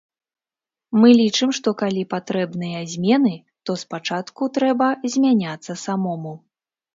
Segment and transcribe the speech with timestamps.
[1.01, 3.33] Мы лічым, што калі патрэбныя змены,
[3.71, 6.33] то спачатку трэба змяняцца самому.